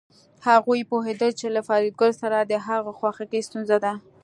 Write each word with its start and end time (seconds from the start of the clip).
هغوی 0.47 0.81
پوهېدل 0.91 1.31
چې 1.39 1.47
له 1.55 1.61
فریدګل 1.67 2.11
سره 2.21 2.37
د 2.41 2.53
هغه 2.67 2.91
خواخوږي 2.97 3.41
ستونزه 3.47 3.77
ده 3.85 3.93